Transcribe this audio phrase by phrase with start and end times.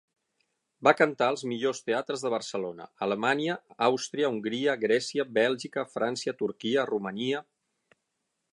[0.85, 3.57] Va cantar als millors teatres de Barcelona, Alemanya,
[3.89, 7.43] Àustria, Hongria, Grècia, Bèlgica, França, Turquia, Romania.